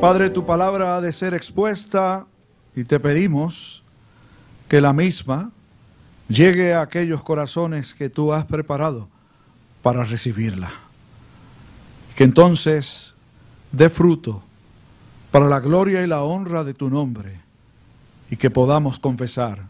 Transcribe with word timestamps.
Padre, 0.00 0.30
tu 0.30 0.46
palabra 0.46 0.96
ha 0.96 1.00
de 1.02 1.12
ser 1.12 1.34
expuesta 1.34 2.24
y 2.74 2.84
te 2.84 2.98
pedimos 2.98 3.82
que 4.66 4.80
la 4.80 4.94
misma 4.94 5.50
llegue 6.26 6.72
a 6.72 6.80
aquellos 6.80 7.22
corazones 7.22 7.92
que 7.92 8.08
tú 8.08 8.32
has 8.32 8.46
preparado 8.46 9.08
para 9.82 10.02
recibirla. 10.04 10.70
Que 12.16 12.24
entonces 12.24 13.12
dé 13.72 13.90
fruto 13.90 14.42
para 15.30 15.46
la 15.46 15.60
gloria 15.60 16.02
y 16.02 16.06
la 16.06 16.22
honra 16.22 16.64
de 16.64 16.72
tu 16.72 16.88
nombre 16.88 17.38
y 18.30 18.36
que 18.36 18.48
podamos 18.48 18.98
confesar 18.98 19.64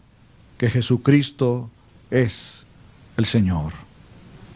que 0.57 0.69
Jesucristo 0.69 1.69
es 2.09 2.65
el 3.17 3.25
Señor. 3.25 3.73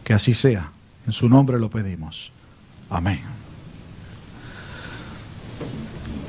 Que 0.04 0.14
así 0.14 0.32
sea. 0.32 0.70
En 1.06 1.12
su 1.12 1.28
nombre 1.28 1.58
lo 1.58 1.68
pedimos. 1.68 2.32
Amén. 2.88 3.45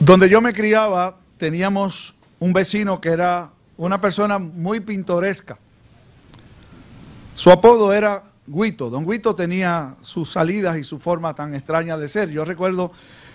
Donde 0.07 0.29
yo 0.29 0.39
me 0.39 0.53
criaba 0.53 1.17
teníamos 1.37 2.15
un 2.39 2.53
vecino 2.53 3.01
que 3.01 3.09
era 3.09 3.49
una 3.75 3.99
persona 3.99 4.39
muy 4.39 4.79
pintoresca. 4.79 5.57
Su 7.35 7.51
apodo 7.51 7.91
era 7.91 8.23
Guito. 8.45 8.89
Don 8.89 9.05
Guito 9.05 9.35
tenía 9.35 9.95
sus 10.01 10.31
salidas 10.31 10.77
y 10.77 10.85
su 10.85 10.97
forma 10.97 11.35
tan 11.35 11.53
extraña 11.53 11.97
de 11.97 12.07
ser. 12.07 12.29
Yo 12.29 12.45
recuerdo 12.45 12.93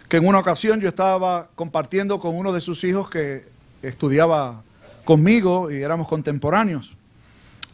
que 0.08 0.16
en 0.16 0.26
una 0.26 0.38
ocasión 0.38 0.80
yo 0.80 0.88
estaba 0.88 1.50
compartiendo 1.56 2.18
con 2.18 2.34
uno 2.34 2.54
de 2.54 2.62
sus 2.62 2.82
hijos 2.84 3.10
que 3.10 3.44
estudiaba 3.82 4.62
conmigo 5.04 5.70
y 5.70 5.82
éramos 5.82 6.08
contemporáneos. 6.08 6.96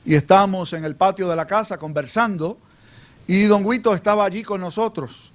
Y 0.05 0.16
estábamos 0.16 0.72
en 0.72 0.84
el 0.84 0.96
patio 0.96 1.28
de 1.28 1.36
la 1.36 1.46
casa 1.46 1.78
conversando 1.78 2.58
y 3.28 3.44
don 3.44 3.62
Guito 3.62 3.94
estaba 3.94 4.24
allí 4.24 4.42
con 4.42 4.60
nosotros. 4.60 5.33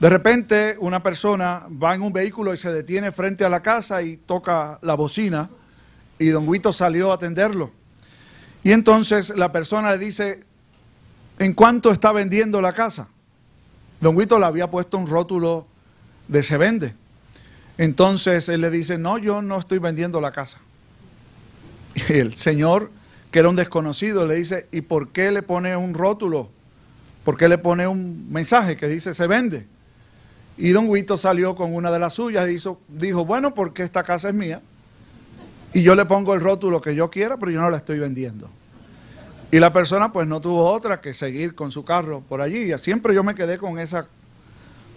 De 0.00 0.08
repente 0.08 0.76
una 0.78 1.02
persona 1.02 1.66
va 1.70 1.94
en 1.94 2.02
un 2.02 2.12
vehículo 2.12 2.54
y 2.54 2.56
se 2.56 2.72
detiene 2.72 3.10
frente 3.10 3.44
a 3.44 3.48
la 3.48 3.62
casa 3.62 4.00
y 4.02 4.16
toca 4.16 4.78
la 4.82 4.94
bocina 4.94 5.50
y 6.18 6.28
don 6.28 6.50
Guito 6.50 6.72
salió 6.72 7.10
a 7.10 7.16
atenderlo. 7.16 7.72
Y 8.62 8.72
entonces 8.72 9.30
la 9.30 9.50
persona 9.50 9.90
le 9.90 9.98
dice, 9.98 10.44
¿en 11.38 11.52
cuánto 11.52 11.90
está 11.90 12.12
vendiendo 12.12 12.60
la 12.60 12.72
casa? 12.72 13.08
Don 14.00 14.16
Guito 14.16 14.38
le 14.38 14.46
había 14.46 14.70
puesto 14.70 14.98
un 14.98 15.06
rótulo 15.06 15.66
de 16.28 16.42
se 16.42 16.56
vende. 16.58 16.94
Entonces 17.76 18.48
él 18.48 18.60
le 18.60 18.70
dice, 18.70 18.98
no, 18.98 19.18
yo 19.18 19.42
no 19.42 19.58
estoy 19.58 19.78
vendiendo 19.78 20.20
la 20.20 20.30
casa. 20.30 20.58
Y 22.08 22.12
el 22.14 22.36
señor, 22.36 22.90
que 23.32 23.40
era 23.40 23.48
un 23.48 23.56
desconocido, 23.56 24.26
le 24.26 24.36
dice, 24.36 24.68
¿y 24.70 24.82
por 24.82 25.08
qué 25.08 25.32
le 25.32 25.42
pone 25.42 25.76
un 25.76 25.94
rótulo? 25.94 26.50
¿Por 27.24 27.36
qué 27.36 27.48
le 27.48 27.58
pone 27.58 27.86
un 27.88 28.30
mensaje 28.30 28.76
que 28.76 28.86
dice 28.86 29.12
se 29.14 29.26
vende? 29.26 29.66
Y 30.58 30.70
don 30.70 30.92
Guito 30.92 31.16
salió 31.16 31.54
con 31.54 31.74
una 31.74 31.90
de 31.90 32.00
las 32.00 32.14
suyas 32.14 32.48
y 32.48 32.52
dijo, 32.52 32.80
dijo, 32.88 33.24
bueno, 33.24 33.54
porque 33.54 33.84
esta 33.84 34.02
casa 34.02 34.28
es 34.28 34.34
mía 34.34 34.60
y 35.72 35.82
yo 35.82 35.94
le 35.94 36.04
pongo 36.04 36.34
el 36.34 36.40
rótulo 36.40 36.80
que 36.80 36.94
yo 36.94 37.10
quiera, 37.10 37.36
pero 37.36 37.52
yo 37.52 37.60
no 37.60 37.70
la 37.70 37.76
estoy 37.76 38.00
vendiendo. 38.00 38.50
Y 39.52 39.60
la 39.60 39.72
persona 39.72 40.12
pues 40.12 40.26
no 40.26 40.40
tuvo 40.40 40.70
otra 40.70 41.00
que 41.00 41.14
seguir 41.14 41.54
con 41.54 41.70
su 41.70 41.84
carro 41.84 42.22
por 42.28 42.40
allí. 42.40 42.76
Siempre 42.78 43.14
yo 43.14 43.22
me 43.22 43.34
quedé 43.34 43.56
con 43.56 43.78
esa 43.78 44.06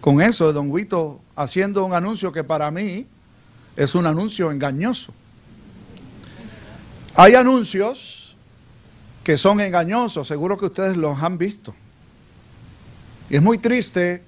con 0.01 0.19
eso 0.19 0.47
de 0.47 0.53
Don 0.53 0.75
Guito 0.75 1.21
haciendo 1.35 1.85
un 1.85 1.93
anuncio 1.93 2.31
que 2.31 2.43
para 2.43 2.71
mí 2.71 3.05
es 3.75 3.93
un 3.93 4.07
anuncio 4.07 4.51
engañoso. 4.51 5.13
Hay 7.15 7.35
anuncios 7.35 8.35
que 9.23 9.37
son 9.37 9.61
engañosos, 9.61 10.27
seguro 10.27 10.57
que 10.57 10.65
ustedes 10.65 10.97
los 10.97 11.21
han 11.21 11.37
visto. 11.37 11.75
Y 13.29 13.35
es 13.35 13.41
muy 13.43 13.59
triste 13.59 14.23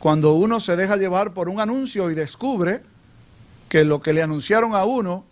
cuando 0.00 0.32
uno 0.32 0.58
se 0.60 0.76
deja 0.76 0.96
llevar 0.96 1.32
por 1.34 1.48
un 1.48 1.60
anuncio 1.60 2.10
y 2.10 2.14
descubre 2.14 2.82
que 3.68 3.84
lo 3.84 4.00
que 4.00 4.14
le 4.14 4.22
anunciaron 4.22 4.74
a 4.74 4.84
uno 4.84 5.24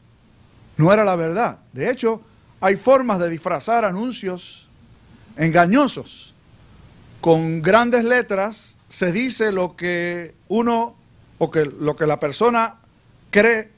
no 0.76 0.92
era 0.92 1.04
la 1.04 1.16
verdad. 1.16 1.58
De 1.72 1.90
hecho, 1.90 2.20
hay 2.60 2.76
formas 2.76 3.18
de 3.18 3.30
disfrazar 3.30 3.86
anuncios 3.86 4.68
engañosos. 5.38 6.34
Con 7.22 7.62
grandes 7.62 8.04
letras 8.04 8.76
se 8.88 9.10
dice 9.10 9.52
lo 9.52 9.74
que 9.74 10.34
uno 10.48 10.94
o 11.38 11.50
que 11.50 11.64
lo 11.64 11.96
que 11.96 12.06
la 12.06 12.20
persona 12.20 12.76
cree 13.30 13.70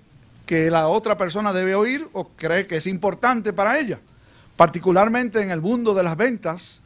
que 0.45 0.71
la 0.73 0.89
otra 0.89 1.17
persona 1.17 1.53
debe 1.53 1.77
oír 1.77 2.09
o 2.13 2.31
cree 2.31 2.67
que 2.67 2.79
es 2.79 2.89
importante 2.89 3.53
para 3.53 3.79
ella. 3.79 4.01
Particularmente 4.57 5.41
en 5.41 5.53
el 5.53 5.61
mundo 5.61 5.95
de 5.95 6.03
las 6.03 6.17
ventas, 6.17 6.83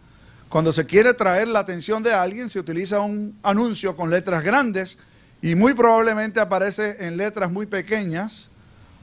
cuando 0.49 0.73
se 0.73 0.87
quiere 0.87 1.15
traer 1.15 1.49
la 1.49 1.61
atención 1.61 2.03
de 2.03 2.13
alguien, 2.13 2.49
se 2.49 2.61
utiliza 2.61 3.01
un 3.01 3.37
anuncio 3.43 3.97
con 3.97 4.11
letras 4.11 4.45
grandes 4.45 4.99
y 5.43 5.55
muy 5.55 5.75
probablemente 5.75 6.41
aparece 6.41 6.97
en 7.01 7.17
letras 7.17 7.51
muy 7.51 7.67
pequeñas, 7.67 8.49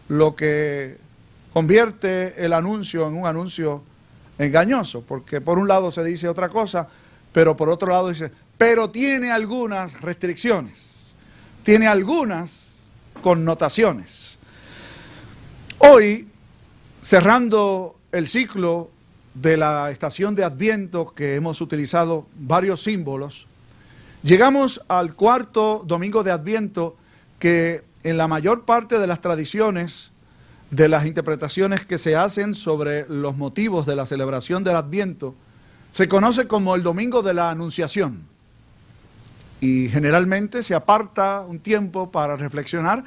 lo 0.08 0.36
que 0.36 0.98
convierte 1.54 2.44
el 2.44 2.54
anuncio 2.54 3.08
en 3.08 3.16
un 3.16 3.28
anuncio 3.28 3.84
engañoso, 4.38 5.02
porque 5.02 5.42
por 5.42 5.60
un 5.60 5.68
lado 5.68 5.92
se 5.92 6.04
dice 6.04 6.28
otra 6.28 6.50
cosa, 6.50 6.88
pero 7.32 7.56
por 7.56 7.70
otro 7.70 7.90
lado 7.92 8.10
dice, 8.10 8.32
pero 8.58 8.90
tiene 8.90 9.32
algunas 9.32 10.02
restricciones, 10.02 11.14
tiene 11.64 11.88
algunas 11.88 12.88
connotaciones. 13.22 14.38
Hoy, 15.80 16.28
cerrando 17.02 17.98
el 18.12 18.28
ciclo 18.28 18.90
de 19.34 19.58
la 19.58 19.92
estación 19.92 20.36
de 20.36 20.44
Adviento 20.44 21.14
que 21.14 21.36
hemos 21.36 21.62
utilizado 21.62 22.28
varios 22.36 22.84
símbolos, 22.84 23.48
llegamos 24.24 24.82
al 24.88 25.16
cuarto 25.16 25.84
domingo 25.86 26.24
de 26.24 26.32
Adviento 26.32 26.98
que 27.40 27.84
en 28.04 28.18
la 28.18 28.28
mayor 28.28 28.66
parte 28.66 29.00
de 29.00 29.08
las 29.08 29.22
tradiciones, 29.22 30.12
de 30.70 30.90
las 30.90 31.06
interpretaciones 31.06 31.86
que 31.86 31.98
se 31.98 32.16
hacen 32.16 32.56
sobre 32.56 33.06
los 33.08 33.38
motivos 33.38 33.86
de 33.86 33.96
la 33.96 34.06
celebración 34.06 34.64
del 34.64 34.76
Adviento, 34.76 35.36
se 35.92 36.08
conoce 36.08 36.48
como 36.48 36.76
el 36.76 36.84
domingo 36.84 37.22
de 37.22 37.34
la 37.34 37.52
Anunciación. 37.52 38.24
Y 39.60 39.90
generalmente 39.90 40.64
se 40.64 40.74
aparta 40.74 41.42
un 41.42 41.60
tiempo 41.60 42.12
para 42.12 42.36
reflexionar 42.36 43.04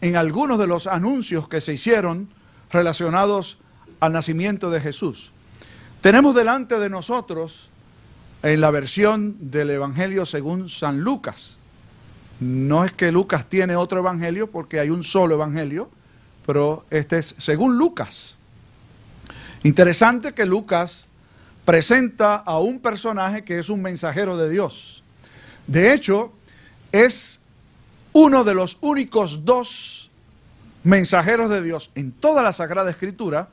en 0.00 0.16
algunos 0.16 0.58
de 0.58 0.66
los 0.66 0.86
anuncios 0.86 1.48
que 1.48 1.60
se 1.60 1.74
hicieron 1.74 2.28
relacionados 2.70 3.58
al 4.00 4.12
nacimiento 4.12 4.70
de 4.70 4.80
Jesús. 4.80 5.32
Tenemos 6.00 6.34
delante 6.34 6.78
de 6.78 6.88
nosotros 6.88 7.70
en 8.44 8.60
la 8.60 8.70
versión 8.70 9.50
del 9.50 9.70
Evangelio 9.70 10.24
según 10.26 10.68
San 10.68 11.00
Lucas. 11.00 11.58
No 12.38 12.84
es 12.84 12.92
que 12.92 13.10
Lucas 13.10 13.46
tiene 13.48 13.74
otro 13.74 13.98
Evangelio 13.98 14.48
porque 14.48 14.78
hay 14.78 14.90
un 14.90 15.02
solo 15.02 15.34
Evangelio, 15.34 15.90
pero 16.46 16.84
este 16.90 17.18
es 17.18 17.34
según 17.38 17.76
Lucas. 17.76 18.36
Interesante 19.64 20.34
que 20.34 20.46
Lucas 20.46 21.08
presenta 21.64 22.36
a 22.36 22.60
un 22.60 22.78
personaje 22.78 23.42
que 23.42 23.58
es 23.58 23.68
un 23.68 23.82
mensajero 23.82 24.36
de 24.36 24.48
Dios. 24.48 25.02
De 25.66 25.92
hecho, 25.92 26.32
es 26.92 27.40
uno 28.12 28.44
de 28.44 28.54
los 28.54 28.78
únicos 28.82 29.44
dos 29.44 30.10
mensajeros 30.84 31.50
de 31.50 31.60
Dios 31.60 31.90
en 31.96 32.12
toda 32.12 32.44
la 32.44 32.52
Sagrada 32.52 32.88
Escritura 32.88 33.48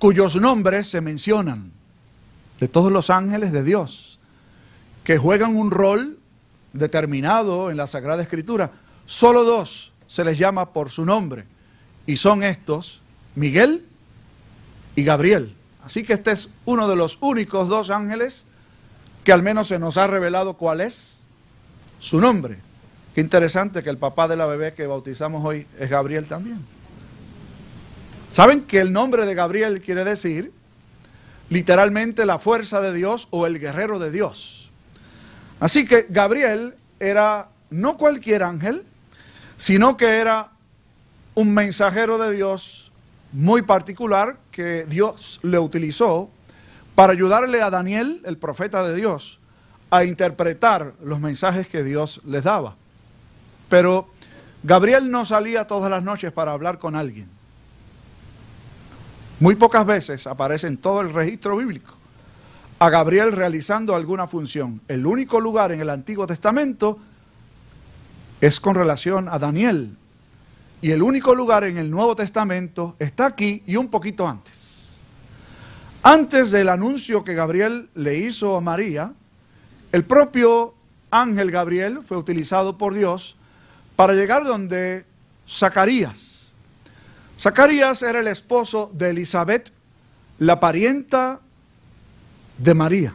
cuyos 0.00 0.34
nombres 0.36 0.88
se 0.88 1.02
mencionan, 1.02 1.70
de 2.58 2.68
todos 2.68 2.90
los 2.90 3.10
ángeles 3.10 3.52
de 3.52 3.62
Dios, 3.62 4.18
que 5.04 5.18
juegan 5.18 5.56
un 5.56 5.70
rol 5.70 6.18
determinado 6.72 7.70
en 7.70 7.76
la 7.76 7.86
Sagrada 7.86 8.22
Escritura. 8.22 8.72
Solo 9.04 9.44
dos 9.44 9.92
se 10.06 10.24
les 10.24 10.38
llama 10.38 10.72
por 10.72 10.88
su 10.88 11.04
nombre, 11.04 11.44
y 12.06 12.16
son 12.16 12.42
estos, 12.42 13.02
Miguel 13.34 13.84
y 14.96 15.04
Gabriel. 15.04 15.54
Así 15.84 16.02
que 16.02 16.14
este 16.14 16.32
es 16.32 16.48
uno 16.64 16.88
de 16.88 16.96
los 16.96 17.18
únicos 17.20 17.68
dos 17.68 17.90
ángeles 17.90 18.46
que 19.22 19.32
al 19.32 19.42
menos 19.42 19.68
se 19.68 19.78
nos 19.78 19.98
ha 19.98 20.06
revelado 20.06 20.54
cuál 20.54 20.80
es 20.80 21.20
su 21.98 22.20
nombre. 22.20 22.56
Qué 23.14 23.20
interesante 23.20 23.82
que 23.82 23.90
el 23.90 23.98
papá 23.98 24.28
de 24.28 24.36
la 24.36 24.46
bebé 24.46 24.72
que 24.72 24.86
bautizamos 24.86 25.44
hoy 25.44 25.66
es 25.78 25.90
Gabriel 25.90 26.26
también. 26.26 26.79
¿Saben 28.30 28.62
que 28.62 28.78
el 28.80 28.92
nombre 28.92 29.26
de 29.26 29.34
Gabriel 29.34 29.82
quiere 29.82 30.04
decir 30.04 30.52
literalmente 31.48 32.24
la 32.24 32.38
fuerza 32.38 32.80
de 32.80 32.92
Dios 32.92 33.26
o 33.30 33.44
el 33.44 33.58
guerrero 33.58 33.98
de 33.98 34.12
Dios? 34.12 34.70
Así 35.58 35.84
que 35.84 36.06
Gabriel 36.08 36.76
era 37.00 37.48
no 37.70 37.96
cualquier 37.96 38.44
ángel, 38.44 38.84
sino 39.56 39.96
que 39.96 40.18
era 40.18 40.50
un 41.34 41.52
mensajero 41.52 42.18
de 42.18 42.36
Dios 42.36 42.92
muy 43.32 43.62
particular 43.62 44.36
que 44.52 44.84
Dios 44.84 45.40
le 45.42 45.58
utilizó 45.58 46.30
para 46.94 47.12
ayudarle 47.12 47.62
a 47.62 47.70
Daniel, 47.70 48.20
el 48.24 48.36
profeta 48.36 48.84
de 48.84 48.94
Dios, 48.94 49.40
a 49.90 50.04
interpretar 50.04 50.92
los 51.02 51.18
mensajes 51.18 51.66
que 51.66 51.82
Dios 51.82 52.20
les 52.24 52.44
daba. 52.44 52.76
Pero 53.68 54.08
Gabriel 54.62 55.10
no 55.10 55.24
salía 55.24 55.66
todas 55.66 55.90
las 55.90 56.04
noches 56.04 56.32
para 56.32 56.52
hablar 56.52 56.78
con 56.78 56.94
alguien. 56.94 57.39
Muy 59.40 59.54
pocas 59.54 59.86
veces 59.86 60.26
aparece 60.26 60.66
en 60.66 60.76
todo 60.76 61.00
el 61.00 61.12
registro 61.12 61.56
bíblico 61.56 61.94
a 62.78 62.88
Gabriel 62.90 63.32
realizando 63.32 63.94
alguna 63.94 64.26
función. 64.26 64.80
El 64.86 65.04
único 65.06 65.40
lugar 65.40 65.72
en 65.72 65.80
el 65.80 65.90
Antiguo 65.90 66.26
Testamento 66.26 66.98
es 68.40 68.60
con 68.60 68.74
relación 68.74 69.28
a 69.28 69.38
Daniel. 69.38 69.96
Y 70.82 70.90
el 70.90 71.02
único 71.02 71.34
lugar 71.34 71.64
en 71.64 71.76
el 71.76 71.90
Nuevo 71.90 72.16
Testamento 72.16 72.96
está 72.98 73.26
aquí 73.26 73.62
y 73.66 73.76
un 73.76 73.88
poquito 73.88 74.26
antes. 74.26 75.08
Antes 76.02 76.50
del 76.50 76.70
anuncio 76.70 77.22
que 77.22 77.34
Gabriel 77.34 77.90
le 77.94 78.16
hizo 78.16 78.56
a 78.56 78.62
María, 78.62 79.12
el 79.92 80.04
propio 80.04 80.74
ángel 81.10 81.50
Gabriel 81.50 82.00
fue 82.02 82.16
utilizado 82.16 82.78
por 82.78 82.94
Dios 82.94 83.36
para 83.96 84.14
llegar 84.14 84.44
donde 84.44 85.04
Zacarías. 85.46 86.29
Zacarías 87.40 88.02
era 88.02 88.20
el 88.20 88.26
esposo 88.26 88.90
de 88.92 89.10
Elizabeth, 89.10 89.72
la 90.38 90.60
parienta 90.60 91.40
de 92.58 92.74
María. 92.74 93.14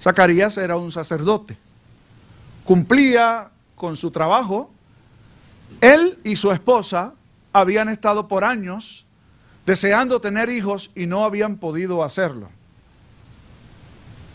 Zacarías 0.00 0.56
era 0.58 0.76
un 0.76 0.92
sacerdote. 0.92 1.56
Cumplía 2.62 3.50
con 3.74 3.96
su 3.96 4.12
trabajo. 4.12 4.70
Él 5.80 6.20
y 6.22 6.36
su 6.36 6.52
esposa 6.52 7.14
habían 7.52 7.88
estado 7.88 8.28
por 8.28 8.44
años 8.44 9.06
deseando 9.66 10.20
tener 10.20 10.48
hijos 10.48 10.92
y 10.94 11.06
no 11.06 11.24
habían 11.24 11.56
podido 11.56 12.04
hacerlo. 12.04 12.48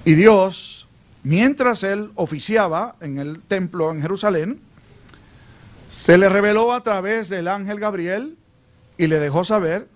Y 0.04 0.16
Dios, 0.16 0.86
mientras 1.24 1.84
él 1.84 2.12
oficiaba 2.16 2.98
en 3.00 3.20
el 3.20 3.42
templo 3.42 3.90
en 3.92 4.02
Jerusalén, 4.02 4.60
se 5.90 6.18
le 6.18 6.28
reveló 6.28 6.74
a 6.74 6.84
través 6.84 7.30
del 7.30 7.48
ángel 7.48 7.80
Gabriel 7.80 8.38
y 8.98 9.08
le 9.08 9.20
dejó 9.20 9.44
saber 9.44 9.88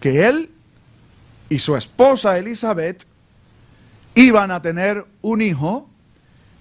que 0.00 0.26
él 0.26 0.50
y 1.48 1.58
su 1.58 1.76
esposa 1.76 2.38
Elizabeth 2.38 3.06
iban 4.14 4.50
a 4.50 4.60
tener 4.60 5.04
un 5.22 5.42
hijo 5.42 5.88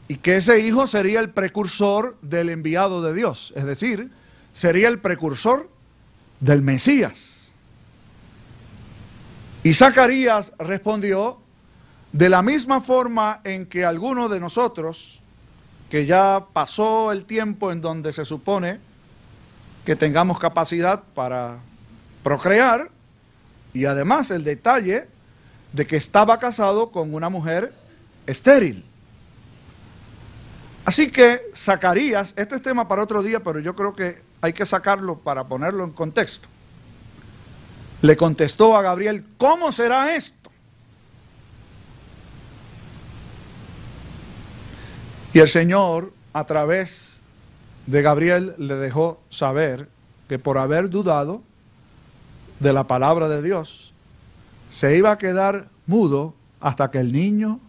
y 0.07 0.17
que 0.17 0.37
ese 0.37 0.59
hijo 0.59 0.87
sería 0.87 1.19
el 1.19 1.31
precursor 1.31 2.17
del 2.21 2.49
enviado 2.49 3.01
de 3.01 3.13
Dios, 3.13 3.53
es 3.55 3.65
decir, 3.65 4.09
sería 4.53 4.87
el 4.87 4.99
precursor 4.99 5.69
del 6.39 6.61
Mesías. 6.61 7.51
Y 9.63 9.73
Zacarías 9.73 10.53
respondió 10.59 11.39
de 12.13 12.29
la 12.29 12.41
misma 12.41 12.79
forma 12.79 13.41
en 13.43 13.65
que 13.65 13.83
algunos 13.83 14.31
de 14.31 14.39
nosotros, 14.39 15.21
que 15.89 16.05
ya 16.05 16.45
pasó 16.53 17.11
el 17.11 17.25
tiempo 17.25 17.71
en 17.71 17.81
donde 17.81 18.11
se 18.11 18.23
supone 18.23 18.79
que 19.87 19.95
tengamos 19.95 20.37
capacidad 20.37 21.01
para 21.15 21.59
procrear, 22.21 22.89
y 23.73 23.85
además 23.85 24.31
el 24.31 24.43
detalle 24.43 25.07
de 25.71 25.87
que 25.87 25.95
estaba 25.95 26.37
casado 26.39 26.91
con 26.91 27.13
una 27.13 27.29
mujer 27.29 27.73
estéril. 28.25 28.83
Así 30.83 31.09
que 31.09 31.39
Zacarías, 31.55 32.33
este 32.35 32.57
es 32.57 32.61
tema 32.61 32.85
para 32.89 33.01
otro 33.01 33.23
día, 33.23 33.39
pero 33.39 33.61
yo 33.61 33.77
creo 33.77 33.95
que 33.95 34.21
hay 34.41 34.51
que 34.51 34.65
sacarlo 34.65 35.19
para 35.19 35.45
ponerlo 35.45 35.85
en 35.85 35.91
contexto. 35.91 36.49
Le 38.01 38.17
contestó 38.17 38.75
a 38.75 38.81
Gabriel, 38.81 39.23
¿cómo 39.37 39.71
será 39.71 40.13
esto? 40.13 40.51
Y 45.33 45.39
el 45.39 45.47
Señor, 45.47 46.11
a 46.33 46.43
través 46.43 47.17
de 47.87 48.01
Gabriel, 48.01 48.53
le 48.57 48.75
dejó 48.75 49.19
saber 49.29 49.89
que 50.29 50.37
por 50.37 50.57
haber 50.57 50.89
dudado 50.89 51.41
de 52.59 52.73
la 52.73 52.85
palabra 52.85 53.27
de 53.29 53.41
Dios, 53.41 53.93
se 54.69 54.95
iba 54.97 55.11
a 55.11 55.17
quedar 55.17 55.69
mudo 55.85 56.35
hasta 56.59 56.91
que 56.91 56.99
el 56.99 57.13
niño 57.13 57.59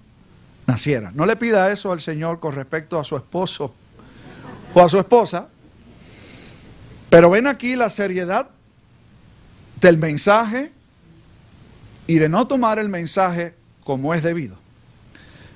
naciera. 0.66 1.12
No 1.14 1.24
le 1.24 1.36
pida 1.36 1.70
eso 1.70 1.92
al 1.92 2.00
Señor 2.00 2.40
con 2.40 2.54
respecto 2.54 2.98
a 2.98 3.04
su 3.04 3.16
esposo 3.16 3.72
o 4.74 4.80
a 4.80 4.88
su 4.88 4.98
esposa, 4.98 5.48
pero 7.08 7.30
ven 7.30 7.46
aquí 7.46 7.76
la 7.76 7.88
seriedad 7.88 8.50
del 9.80 9.98
mensaje 9.98 10.72
y 12.06 12.18
de 12.18 12.28
no 12.28 12.46
tomar 12.46 12.78
el 12.78 12.88
mensaje 12.88 13.54
como 13.84 14.14
es 14.14 14.22
debido. 14.22 14.56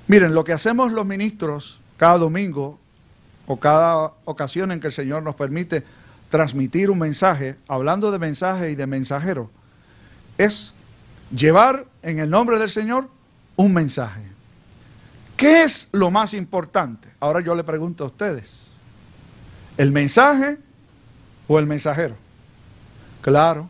Miren, 0.07 0.33
lo 0.33 0.43
que 0.43 0.53
hacemos 0.53 0.91
los 0.91 1.05
ministros 1.05 1.79
cada 1.97 2.17
domingo 2.17 2.79
o 3.47 3.59
cada 3.59 4.13
ocasión 4.25 4.71
en 4.71 4.79
que 4.79 4.87
el 4.87 4.93
Señor 4.93 5.23
nos 5.23 5.35
permite 5.35 5.83
transmitir 6.29 6.89
un 6.89 6.99
mensaje, 6.99 7.57
hablando 7.67 8.11
de 8.11 8.19
mensaje 8.19 8.71
y 8.71 8.75
de 8.75 8.87
mensajero, 8.87 9.51
es 10.37 10.73
llevar 11.35 11.85
en 12.01 12.19
el 12.19 12.29
nombre 12.29 12.57
del 12.57 12.69
Señor 12.69 13.09
un 13.55 13.73
mensaje. 13.73 14.21
¿Qué 15.37 15.63
es 15.63 15.89
lo 15.91 16.09
más 16.09 16.33
importante? 16.33 17.09
Ahora 17.19 17.41
yo 17.41 17.53
le 17.55 17.63
pregunto 17.63 18.03
a 18.03 18.07
ustedes, 18.07 18.75
¿el 19.77 19.91
mensaje 19.91 20.57
o 21.47 21.59
el 21.59 21.67
mensajero? 21.67 22.15
Claro. 23.21 23.69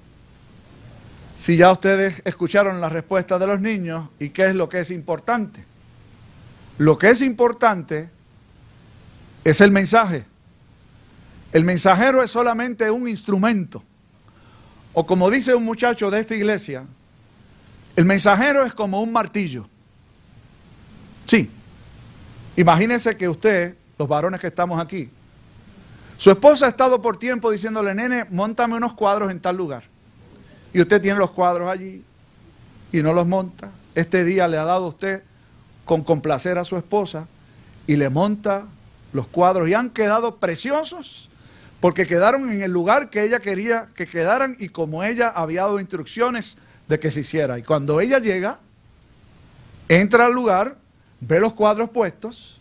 Si 1.35 1.57
ya 1.57 1.71
ustedes 1.71 2.21
escucharon 2.25 2.79
la 2.79 2.89
respuesta 2.89 3.39
de 3.39 3.47
los 3.47 3.59
niños, 3.59 4.07
¿y 4.19 4.29
qué 4.29 4.47
es 4.47 4.55
lo 4.55 4.69
que 4.69 4.79
es 4.79 4.91
importante? 4.91 5.65
Lo 6.77 6.97
que 6.97 7.09
es 7.09 7.21
importante 7.21 8.09
es 9.43 9.61
el 9.61 9.71
mensaje. 9.71 10.25
El 11.51 11.63
mensajero 11.63 12.23
es 12.23 12.31
solamente 12.31 12.89
un 12.89 13.07
instrumento. 13.07 13.83
O 14.93 15.05
como 15.05 15.29
dice 15.29 15.53
un 15.53 15.63
muchacho 15.63 16.09
de 16.09 16.19
esta 16.19 16.35
iglesia, 16.35 16.85
el 17.95 18.05
mensajero 18.05 18.65
es 18.65 18.73
como 18.73 19.01
un 19.01 19.11
martillo. 19.11 19.67
Sí. 21.25 21.49
Imagínese 22.55 23.17
que 23.17 23.27
usted, 23.27 23.75
los 23.97 24.07
varones 24.07 24.39
que 24.39 24.47
estamos 24.47 24.79
aquí, 24.79 25.09
su 26.17 26.31
esposa 26.31 26.67
ha 26.67 26.69
estado 26.69 27.01
por 27.01 27.17
tiempo 27.17 27.51
diciéndole, 27.51 27.93
nene, 27.93 28.25
montame 28.29 28.75
unos 28.75 28.93
cuadros 28.93 29.31
en 29.31 29.39
tal 29.39 29.57
lugar. 29.57 29.83
Y 30.73 30.81
usted 30.81 31.01
tiene 31.01 31.19
los 31.19 31.31
cuadros 31.31 31.69
allí 31.69 32.03
y 32.91 33.01
no 33.01 33.13
los 33.13 33.27
monta. 33.27 33.71
Este 33.95 34.23
día 34.23 34.47
le 34.47 34.57
ha 34.57 34.63
dado 34.63 34.87
usted 34.87 35.23
con 35.85 36.03
complacer 36.03 36.57
a 36.57 36.63
su 36.63 36.77
esposa 36.77 37.27
y 37.87 37.95
le 37.95 38.09
monta 38.09 38.65
los 39.13 39.27
cuadros 39.27 39.69
y 39.69 39.73
han 39.73 39.89
quedado 39.89 40.37
preciosos 40.37 41.29
porque 41.79 42.07
quedaron 42.07 42.49
en 42.49 42.61
el 42.61 42.71
lugar 42.71 43.09
que 43.09 43.23
ella 43.23 43.39
quería 43.39 43.89
que 43.95 44.07
quedaran 44.07 44.55
y 44.59 44.69
como 44.69 45.03
ella 45.03 45.27
había 45.29 45.63
dado 45.63 45.79
instrucciones 45.79 46.57
de 46.87 46.99
que 46.99 47.11
se 47.11 47.19
hiciera. 47.21 47.59
Y 47.59 47.63
cuando 47.63 47.99
ella 47.99 48.19
llega, 48.19 48.59
entra 49.89 50.27
al 50.27 50.33
lugar, 50.33 50.77
ve 51.19 51.39
los 51.39 51.53
cuadros 51.53 51.89
puestos, 51.89 52.59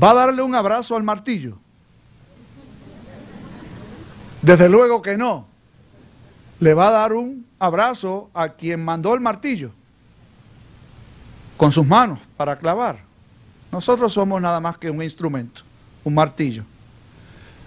va 0.00 0.10
a 0.10 0.14
darle 0.14 0.42
un 0.42 0.54
abrazo 0.54 0.96
al 0.96 1.02
martillo. 1.02 1.56
Desde 4.42 4.68
luego 4.68 5.00
que 5.00 5.16
no. 5.16 5.46
Le 6.60 6.74
va 6.74 6.88
a 6.88 6.92
dar 6.92 7.14
un 7.14 7.46
abrazo 7.58 8.30
a 8.34 8.50
quien 8.50 8.84
mandó 8.84 9.14
el 9.14 9.20
martillo 9.20 9.70
con 11.56 11.72
sus 11.72 11.86
manos 11.86 12.18
para 12.36 12.56
clavar. 12.56 12.98
Nosotros 13.74 14.12
somos 14.12 14.40
nada 14.40 14.60
más 14.60 14.78
que 14.78 14.88
un 14.88 15.02
instrumento, 15.02 15.62
un 16.04 16.14
martillo. 16.14 16.62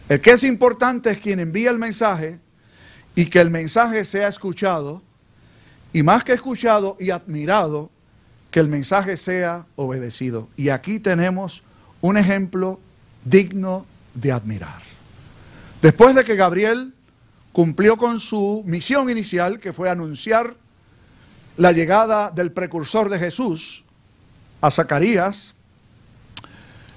El 0.08 0.22
que 0.22 0.32
es 0.32 0.46
importante 0.46 1.12
es 1.12 1.18
quien 1.18 1.42
envía 1.42 1.70
el 1.70 1.78
mensaje 1.78 2.40
y 3.14 3.26
que 3.26 3.42
el 3.42 3.50
mensaje 3.50 4.06
sea 4.06 4.30
escuchado 4.30 5.02
y 5.92 6.04
más 6.04 6.24
que 6.24 6.32
escuchado 6.32 6.96
y 6.98 7.10
admirado, 7.10 7.90
que 8.52 8.62
el 8.62 8.70
mensaje 8.70 9.18
sea 9.18 9.66
obedecido. 9.76 10.48
Y 10.56 10.70
aquí 10.70 11.02
tenemos 11.02 11.62
un 12.00 12.16
ejemplo 12.16 12.80
digno 13.26 13.86
de 14.14 14.32
admirar. 14.32 14.84
Después 15.82 16.16
de 16.16 16.24
que 16.24 16.38
Gabriel 16.38 16.94
cumplió 17.52 17.98
con 17.98 18.22
su 18.22 18.64
misión 18.66 19.10
inicial, 19.10 19.60
que 19.60 19.74
fue 19.74 19.90
anunciar 19.90 20.56
la 21.58 21.74
llegada 21.74 22.32
del 22.32 22.54
precursor 22.54 23.10
de 23.10 23.20
Jesús 23.20 23.84
a 24.62 24.72
Zacarías, 24.72 25.54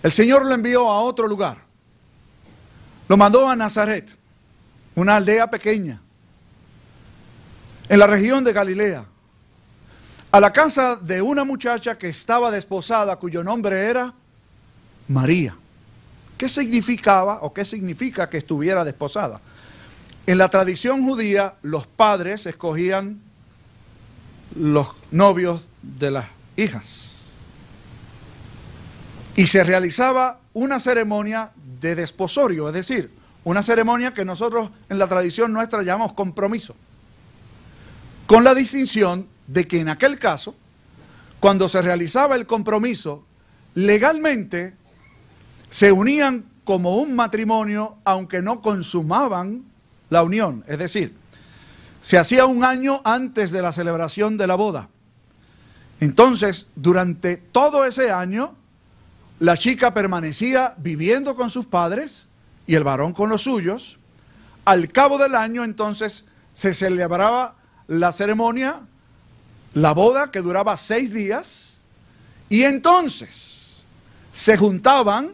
el 0.02 0.12
Señor 0.12 0.46
lo 0.46 0.54
envió 0.54 0.90
a 0.90 1.00
otro 1.00 1.26
lugar. 1.26 1.58
Lo 3.08 3.16
mandó 3.16 3.48
a 3.48 3.56
Nazaret, 3.56 4.14
una 4.94 5.16
aldea 5.16 5.50
pequeña, 5.50 6.00
en 7.88 7.98
la 7.98 8.06
región 8.06 8.44
de 8.44 8.52
Galilea, 8.52 9.04
a 10.30 10.40
la 10.40 10.52
casa 10.52 10.94
de 10.94 11.20
una 11.20 11.42
muchacha 11.42 11.98
que 11.98 12.08
estaba 12.08 12.52
desposada, 12.52 13.16
cuyo 13.16 13.42
nombre 13.42 13.82
era 13.82 14.14
María. 15.08 15.56
¿Qué 16.38 16.48
significaba 16.48 17.40
o 17.42 17.52
qué 17.52 17.64
significa 17.64 18.30
que 18.30 18.38
estuviera 18.38 18.84
desposada? 18.84 19.40
En 20.26 20.38
la 20.38 20.48
tradición 20.48 21.04
judía, 21.04 21.54
los 21.62 21.86
padres 21.88 22.46
escogían 22.46 23.20
los 24.54 24.88
novios 25.10 25.62
de 25.82 26.10
las 26.12 26.26
hijas. 26.56 27.19
Y 29.40 29.46
se 29.46 29.64
realizaba 29.64 30.38
una 30.52 30.78
ceremonia 30.78 31.52
de 31.80 31.94
desposorio, 31.94 32.68
es 32.68 32.74
decir, 32.74 33.10
una 33.42 33.62
ceremonia 33.62 34.12
que 34.12 34.22
nosotros 34.22 34.68
en 34.90 34.98
la 34.98 35.08
tradición 35.08 35.50
nuestra 35.50 35.82
llamamos 35.82 36.12
compromiso 36.12 36.76
con 38.26 38.44
la 38.44 38.54
distinción 38.54 39.26
de 39.46 39.66
que 39.66 39.80
en 39.80 39.88
aquel 39.88 40.18
caso, 40.18 40.54
cuando 41.40 41.70
se 41.70 41.80
realizaba 41.80 42.36
el 42.36 42.44
compromiso, 42.44 43.24
legalmente 43.74 44.74
se 45.70 45.90
unían 45.90 46.44
como 46.64 46.96
un 46.96 47.16
matrimonio, 47.16 47.96
aunque 48.04 48.42
no 48.42 48.60
consumaban 48.60 49.64
la 50.10 50.22
unión. 50.22 50.64
Es 50.68 50.78
decir, 50.78 51.14
se 52.02 52.18
hacía 52.18 52.44
un 52.44 52.62
año 52.62 53.00
antes 53.04 53.52
de 53.52 53.62
la 53.62 53.72
celebración 53.72 54.36
de 54.36 54.46
la 54.46 54.56
boda. 54.56 54.90
Entonces, 55.98 56.66
durante 56.76 57.38
todo 57.38 57.86
ese 57.86 58.10
año, 58.10 58.59
la 59.40 59.56
chica 59.56 59.92
permanecía 59.92 60.74
viviendo 60.76 61.34
con 61.34 61.50
sus 61.50 61.66
padres 61.66 62.28
y 62.66 62.74
el 62.74 62.84
varón 62.84 63.12
con 63.12 63.30
los 63.30 63.42
suyos. 63.42 63.98
Al 64.66 64.92
cabo 64.92 65.16
del 65.18 65.34
año, 65.34 65.64
entonces, 65.64 66.26
se 66.52 66.74
celebraba 66.74 67.56
la 67.88 68.12
ceremonia, 68.12 68.80
la 69.72 69.92
boda, 69.92 70.30
que 70.30 70.40
duraba 70.40 70.76
seis 70.76 71.12
días, 71.12 71.80
y 72.50 72.62
entonces 72.64 73.84
se 74.32 74.56
juntaban 74.58 75.32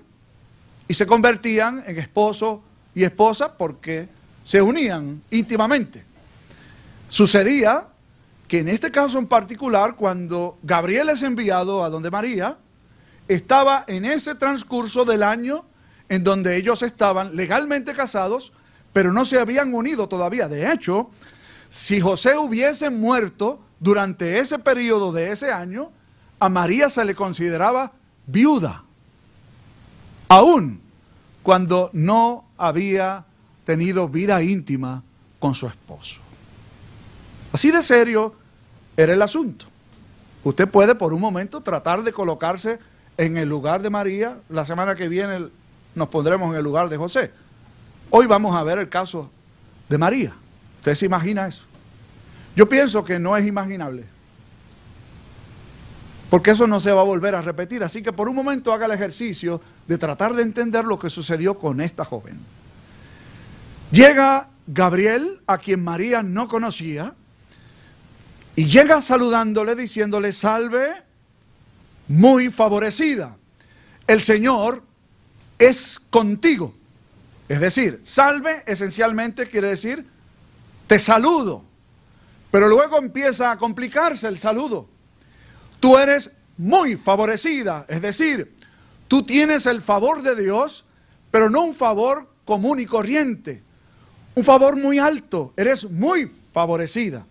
y 0.87 0.95
se 0.95 1.07
convertían 1.07 1.83
en 1.87 1.99
esposo 1.99 2.63
y 2.95 3.03
esposa 3.03 3.57
porque 3.57 4.09
se 4.45 4.63
unían 4.63 5.21
íntimamente. 5.33 6.05
Sucedía 7.09 7.89
que 8.47 8.61
en 8.61 8.69
este 8.69 8.93
caso 8.93 9.19
en 9.19 9.27
particular, 9.27 9.97
cuando 9.97 10.59
Gabriel 10.63 11.09
es 11.09 11.25
enviado 11.25 11.83
a 11.83 11.91
donde 11.91 12.11
María, 12.11 12.57
estaba 13.29 13.85
en 13.87 14.05
ese 14.05 14.35
transcurso 14.35 15.05
del 15.05 15.23
año 15.23 15.65
en 16.09 16.23
donde 16.23 16.57
ellos 16.57 16.83
estaban 16.83 17.35
legalmente 17.35 17.93
casados, 17.95 18.53
pero 18.93 19.13
no 19.13 19.25
se 19.25 19.39
habían 19.39 19.75
unido 19.75 20.09
todavía. 20.09 20.49
De 20.49 20.73
hecho, 20.73 21.11
si 21.69 22.01
José 22.01 22.37
hubiese 22.37 22.91
muerto 22.91 23.61
durante 23.81 24.39
ese 24.39 24.59
periodo 24.59 25.13
de 25.13 25.33
ese 25.33 25.53
año, 25.53 25.91
a 26.39 26.49
María 26.49 26.89
se 26.89 27.05
le 27.05 27.15
consideraba 27.15 27.93
viuda, 28.27 28.85
aún 30.29 30.81
cuando 31.43 31.91
no 31.93 32.45
había 32.57 33.25
tenido 33.65 34.09
vida 34.09 34.43
íntima 34.43 35.03
con 35.39 35.55
su 35.55 35.67
esposo. 35.67 36.21
Así 37.53 37.71
de 37.71 37.83
serio 37.83 38.35
era 38.97 39.13
el 39.13 39.23
asunto. 39.23 39.67
Usted 40.45 40.69
puede 40.69 40.95
por 40.95 41.13
un 41.13 41.21
momento 41.21 41.61
tratar 41.61 42.03
de 42.03 42.13
colocarse 42.13 42.79
en 43.17 43.37
el 43.37 43.49
lugar 43.49 43.83
de 43.83 43.91
María. 43.91 44.39
La 44.49 44.65
semana 44.65 44.95
que 44.95 45.09
viene 45.09 45.49
nos 45.95 46.09
pondremos 46.09 46.51
en 46.53 46.59
el 46.59 46.65
lugar 46.65 46.89
de 46.89 46.97
José. 46.97 47.31
Hoy 48.11 48.27
vamos 48.27 48.55
a 48.55 48.63
ver 48.63 48.79
el 48.79 48.89
caso 48.89 49.31
de 49.89 49.99
María. 49.99 50.33
¿Usted 50.77 50.95
se 50.95 51.07
imagina 51.07 51.47
eso? 51.47 51.63
Yo 52.55 52.69
pienso 52.69 53.05
que 53.05 53.19
no 53.19 53.37
es 53.37 53.47
imaginable. 53.47 54.05
Porque 56.31 56.51
eso 56.51 56.67
no 56.67 56.81
se 56.81 56.93
va 56.93 57.03
a 57.03 57.05
volver 57.05 57.35
a 57.35 57.43
repetir. 57.43 57.85
Así 57.85 58.03
que 58.03 58.13
por 58.13 58.29
un 58.29 58.35
momento 58.35 58.73
haga 58.73 58.87
el 58.87 58.93
ejercicio 58.93 59.61
de 59.87 59.99
tratar 59.99 60.35
de 60.35 60.43
entender 60.43 60.85
lo 60.85 60.99
que 60.99 61.11
sucedió 61.11 61.59
con 61.59 61.81
esta 61.81 62.05
joven. 62.05 62.39
Llega 63.93 64.49
Gabriel, 64.67 65.41
a 65.47 65.59
quien 65.59 65.85
María 65.85 66.23
no 66.23 66.49
conocía, 66.49 67.15
y 68.57 68.67
llega 68.67 69.01
saludándole, 69.01 69.77
diciéndole, 69.77 70.33
salve, 70.33 71.06
muy 72.09 72.51
favorecida. 72.51 73.37
El 74.07 74.23
Señor 74.23 74.83
es 75.59 75.99
contigo. 76.11 76.75
Es 77.49 77.61
decir, 77.61 78.01
salve 78.03 78.63
esencialmente 78.67 79.47
quiere 79.47 79.69
decir, 79.69 80.07
te 80.87 80.99
saludo. 80.99 81.65
Pero 82.51 82.69
luego 82.69 82.99
empieza 82.99 83.51
a 83.51 83.59
complicarse 83.59 84.29
el 84.29 84.39
saludo. 84.39 84.89
Tú 85.81 85.99
eres 85.99 86.33
muy 86.57 86.97
favorecida, 86.97 87.85
es 87.89 88.01
decir, 88.01 88.55
tú 89.09 89.25
tienes 89.25 89.67
el 89.67 89.83
favor 89.83 90.23
de 90.23 90.35
Dios, 90.35 90.85
pero 91.31 91.51
no 91.51 91.63
un 91.63 91.75
favor 91.75 92.33
común 92.45 92.81
y 92.81 92.87
corriente, 92.87 93.63
un 94.35 94.43
favor 94.43 94.77
muy 94.77 94.99
alto, 94.99 95.53
eres 95.57 95.91
muy 95.91 96.31
favorecida. 96.53 97.27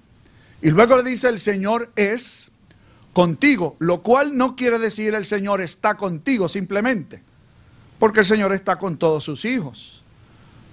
Y 0.61 0.69
luego 0.69 0.97
le 0.97 1.03
dice 1.09 1.27
el 1.27 1.39
Señor 1.39 1.91
es 1.95 2.51
contigo, 3.15 3.77
lo 3.79 4.01
cual 4.03 4.35
no 4.35 4.57
quiere 4.57 4.77
decir 4.77 5.15
el 5.15 5.25
Señor 5.25 5.61
está 5.61 5.95
contigo 5.95 6.49
simplemente, 6.49 7.21
porque 7.97 8.19
el 8.19 8.25
Señor 8.25 8.51
está 8.51 8.77
con 8.77 8.97
todos 8.97 9.23
sus 9.23 9.45
hijos. 9.45 10.03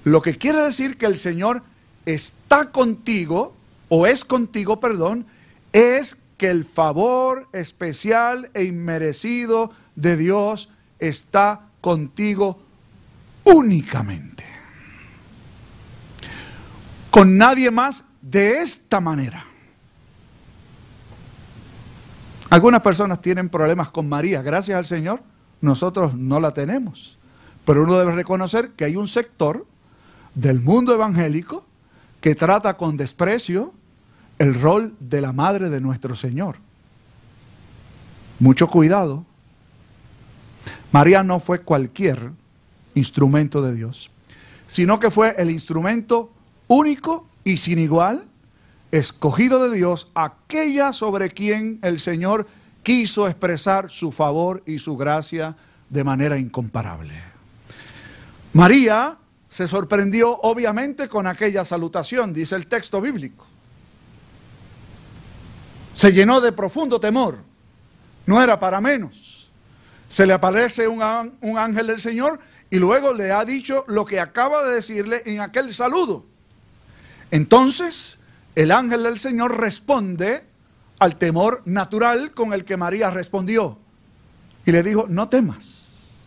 Lo 0.02 0.20
que 0.22 0.36
quiere 0.36 0.60
decir 0.60 0.98
que 0.98 1.06
el 1.06 1.18
Señor 1.18 1.62
está 2.04 2.72
contigo, 2.72 3.54
o 3.88 4.08
es 4.08 4.24
contigo, 4.24 4.80
perdón, 4.80 5.24
es 5.72 6.16
que 6.36 6.50
el 6.50 6.64
favor 6.64 7.46
especial 7.52 8.50
e 8.54 8.64
inmerecido 8.64 9.70
de 9.94 10.16
Dios 10.16 10.68
está 10.98 11.68
contigo 11.80 12.60
únicamente. 13.44 14.44
Con 17.08 17.38
nadie 17.38 17.70
más 17.70 18.02
de 18.20 18.62
esta 18.62 18.98
manera. 18.98 19.51
Algunas 22.52 22.82
personas 22.82 23.22
tienen 23.22 23.48
problemas 23.48 23.88
con 23.88 24.10
María, 24.10 24.42
gracias 24.42 24.76
al 24.76 24.84
Señor, 24.84 25.22
nosotros 25.62 26.14
no 26.14 26.38
la 26.38 26.52
tenemos. 26.52 27.16
Pero 27.64 27.82
uno 27.84 27.96
debe 27.96 28.12
reconocer 28.12 28.72
que 28.72 28.84
hay 28.84 28.94
un 28.94 29.08
sector 29.08 29.64
del 30.34 30.60
mundo 30.60 30.92
evangélico 30.92 31.64
que 32.20 32.34
trata 32.34 32.76
con 32.76 32.98
desprecio 32.98 33.72
el 34.38 34.52
rol 34.60 34.92
de 35.00 35.22
la 35.22 35.32
madre 35.32 35.70
de 35.70 35.80
nuestro 35.80 36.14
Señor. 36.14 36.56
Mucho 38.38 38.68
cuidado. 38.68 39.24
María 40.92 41.22
no 41.22 41.40
fue 41.40 41.62
cualquier 41.62 42.32
instrumento 42.94 43.62
de 43.62 43.74
Dios, 43.74 44.10
sino 44.66 45.00
que 45.00 45.10
fue 45.10 45.34
el 45.38 45.50
instrumento 45.50 46.30
único 46.68 47.26
y 47.44 47.56
sin 47.56 47.78
igual 47.78 48.26
escogido 48.92 49.66
de 49.68 49.74
Dios, 49.74 50.08
aquella 50.14 50.92
sobre 50.92 51.30
quien 51.30 51.80
el 51.82 51.98
Señor 51.98 52.46
quiso 52.82 53.26
expresar 53.26 53.90
su 53.90 54.12
favor 54.12 54.62
y 54.66 54.78
su 54.78 54.96
gracia 54.96 55.56
de 55.88 56.04
manera 56.04 56.38
incomparable. 56.38 57.14
María 58.52 59.16
se 59.48 59.66
sorprendió 59.66 60.38
obviamente 60.42 61.08
con 61.08 61.26
aquella 61.26 61.64
salutación, 61.64 62.34
dice 62.34 62.54
el 62.54 62.66
texto 62.66 63.00
bíblico. 63.00 63.46
Se 65.94 66.12
llenó 66.12 66.40
de 66.40 66.52
profundo 66.52 67.00
temor, 67.00 67.38
no 68.26 68.42
era 68.42 68.58
para 68.58 68.80
menos. 68.80 69.50
Se 70.08 70.26
le 70.26 70.34
aparece 70.34 70.86
un, 70.86 71.02
un 71.40 71.56
ángel 71.58 71.86
del 71.86 72.00
Señor 72.00 72.40
y 72.68 72.78
luego 72.78 73.14
le 73.14 73.32
ha 73.32 73.44
dicho 73.46 73.84
lo 73.88 74.04
que 74.04 74.20
acaba 74.20 74.64
de 74.64 74.74
decirle 74.74 75.22
en 75.24 75.40
aquel 75.40 75.72
saludo. 75.72 76.26
Entonces 77.30 78.18
el 78.54 78.70
ángel 78.70 79.02
del 79.04 79.18
Señor 79.18 79.58
responde 79.58 80.44
al 80.98 81.16
temor 81.16 81.62
natural 81.64 82.32
con 82.32 82.52
el 82.52 82.64
que 82.64 82.76
María 82.76 83.10
respondió. 83.10 83.78
Y 84.64 84.72
le 84.72 84.82
dijo, 84.82 85.06
no 85.08 85.28
temas. 85.28 86.22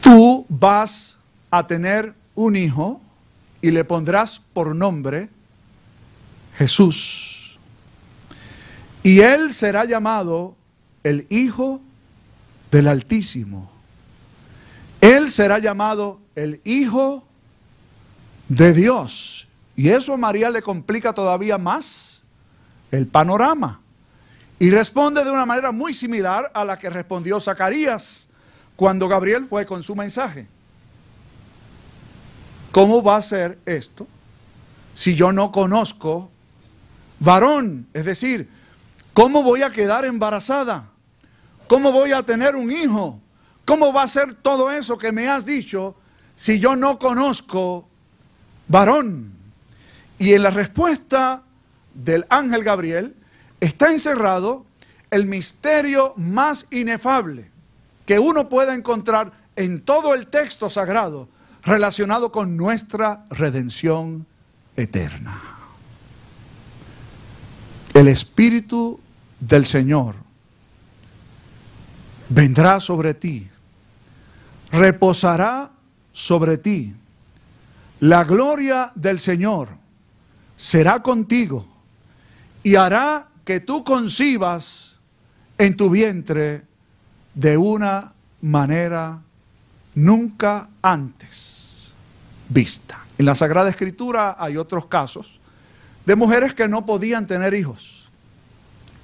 Tú 0.00 0.46
vas 0.48 1.18
a 1.50 1.66
tener 1.66 2.14
un 2.34 2.56
hijo 2.56 3.00
y 3.60 3.70
le 3.70 3.84
pondrás 3.84 4.40
por 4.52 4.74
nombre 4.74 5.28
Jesús. 6.56 7.58
Y 9.02 9.20
él 9.20 9.52
será 9.52 9.84
llamado 9.84 10.56
el 11.02 11.26
Hijo 11.30 11.80
del 12.70 12.88
Altísimo. 12.88 13.77
Él 15.00 15.30
será 15.30 15.58
llamado 15.58 16.20
el 16.34 16.60
Hijo 16.64 17.24
de 18.48 18.72
Dios. 18.72 19.46
Y 19.76 19.90
eso 19.90 20.12
a 20.12 20.16
María 20.16 20.50
le 20.50 20.62
complica 20.62 21.12
todavía 21.12 21.58
más 21.58 22.24
el 22.90 23.06
panorama. 23.06 23.80
Y 24.58 24.70
responde 24.70 25.24
de 25.24 25.30
una 25.30 25.46
manera 25.46 25.70
muy 25.70 25.94
similar 25.94 26.50
a 26.52 26.64
la 26.64 26.76
que 26.76 26.90
respondió 26.90 27.38
Zacarías 27.40 28.26
cuando 28.74 29.06
Gabriel 29.06 29.46
fue 29.46 29.64
con 29.64 29.82
su 29.82 29.94
mensaje. 29.94 30.48
¿Cómo 32.72 33.02
va 33.02 33.16
a 33.16 33.22
ser 33.22 33.58
esto 33.66 34.06
si 34.94 35.14
yo 35.14 35.32
no 35.32 35.52
conozco 35.52 36.28
varón? 37.20 37.86
Es 37.92 38.04
decir, 38.04 38.48
¿cómo 39.14 39.42
voy 39.42 39.62
a 39.62 39.70
quedar 39.70 40.04
embarazada? 40.04 40.88
¿Cómo 41.68 41.92
voy 41.92 42.12
a 42.12 42.22
tener 42.22 42.56
un 42.56 42.70
hijo? 42.70 43.20
¿Cómo 43.68 43.92
va 43.92 44.04
a 44.04 44.08
ser 44.08 44.34
todo 44.34 44.72
eso 44.72 44.96
que 44.96 45.12
me 45.12 45.28
has 45.28 45.44
dicho 45.44 45.94
si 46.34 46.58
yo 46.58 46.74
no 46.74 46.98
conozco 46.98 47.86
varón? 48.66 49.30
Y 50.18 50.32
en 50.32 50.42
la 50.42 50.48
respuesta 50.48 51.42
del 51.92 52.24
ángel 52.30 52.64
Gabriel 52.64 53.14
está 53.60 53.90
encerrado 53.90 54.64
el 55.10 55.26
misterio 55.26 56.14
más 56.16 56.64
inefable 56.70 57.50
que 58.06 58.18
uno 58.18 58.48
pueda 58.48 58.74
encontrar 58.74 59.32
en 59.54 59.82
todo 59.82 60.14
el 60.14 60.28
texto 60.28 60.70
sagrado 60.70 61.28
relacionado 61.62 62.32
con 62.32 62.56
nuestra 62.56 63.26
redención 63.28 64.24
eterna. 64.78 65.42
El 67.92 68.08
Espíritu 68.08 68.98
del 69.38 69.66
Señor 69.66 70.14
vendrá 72.30 72.80
sobre 72.80 73.12
ti, 73.12 73.46
reposará 74.72 75.70
sobre 76.12 76.58
ti. 76.58 76.94
La 78.00 78.24
gloria 78.24 78.92
del 78.94 79.18
Señor 79.18 79.70
será 80.56 81.02
contigo 81.02 81.66
y 82.62 82.76
hará 82.76 83.28
que 83.44 83.60
tú 83.60 83.82
concibas 83.82 84.98
en 85.56 85.76
tu 85.76 85.90
vientre 85.90 86.62
de 87.34 87.56
una 87.56 88.12
manera 88.40 89.20
nunca 89.94 90.68
antes 90.82 91.94
vista. 92.48 93.04
En 93.18 93.26
la 93.26 93.34
Sagrada 93.34 93.68
Escritura 93.68 94.36
hay 94.38 94.56
otros 94.56 94.86
casos 94.86 95.40
de 96.06 96.16
mujeres 96.16 96.54
que 96.54 96.68
no 96.68 96.86
podían 96.86 97.26
tener 97.26 97.54
hijos. 97.54 98.08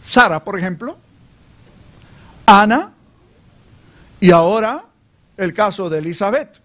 Sara, 0.00 0.44
por 0.44 0.58
ejemplo, 0.58 0.96
Ana 2.46 2.92
y 4.20 4.30
ahora 4.30 4.84
el 5.36 5.52
caso 5.52 5.90
de 5.90 5.98
Elizabeth. 5.98 6.60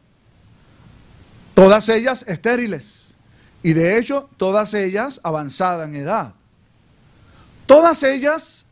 Todas 1.53 1.89
ellas 1.89 2.23
estériles 2.27 3.15
y 3.63 3.73
de 3.73 3.97
hecho 3.97 4.29
todas 4.38 4.73
ellas 4.73 5.19
avanzadas 5.23 5.88
en 5.89 5.95
edad. 5.95 6.33
Todas 7.65 8.01
ellas 8.03 8.65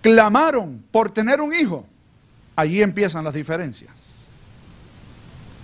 clamaron 0.00 0.84
por 0.90 1.10
tener 1.10 1.40
un 1.40 1.54
hijo. 1.54 1.86
Allí 2.54 2.82
empiezan 2.82 3.24
las 3.24 3.34
diferencias. 3.34 4.06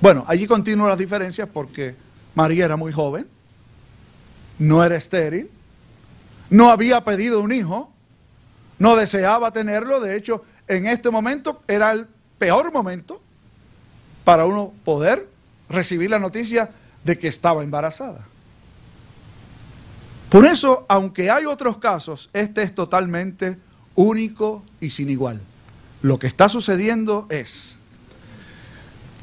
Bueno, 0.01 0.25
allí 0.27 0.47
continúan 0.47 0.89
las 0.89 0.99
diferencias 0.99 1.49
porque 1.53 1.95
María 2.35 2.65
era 2.65 2.77
muy 2.77 2.93
joven, 2.93 3.27
no 4.59 4.85
era 4.85 4.97
estéril, 4.97 5.49
no 6.51 6.71
había 6.71 7.03
pedido 7.05 7.41
un 7.41 7.53
hijo, 7.53 7.93
no 8.79 8.97
deseaba 8.97 9.53
tenerlo, 9.53 10.01
de 10.01 10.17
hecho, 10.17 10.45
en 10.67 10.87
este 10.87 11.11
momento 11.11 11.63
era 11.69 11.93
el 11.93 12.09
peor 12.39 12.73
momento 12.73 13.23
para 14.25 14.47
uno 14.47 14.73
poder 14.85 15.29
recibir 15.69 16.11
la 16.11 16.19
noticia 16.19 16.71
de 17.05 17.19
que 17.19 17.29
estaba 17.29 17.63
embarazada. 17.63 18.27
Por 20.29 20.47
eso, 20.47 20.87
aunque 20.89 21.31
hay 21.31 21.45
otros 21.45 21.79
casos, 21.79 22.31
este 22.33 22.63
es 22.63 22.75
totalmente 22.75 23.59
único 23.95 24.63
y 24.81 24.91
sin 24.91 25.11
igual. 25.11 25.41
Lo 26.01 26.19
que 26.19 26.27
está 26.27 26.49
sucediendo 26.49 27.27
es 27.29 27.77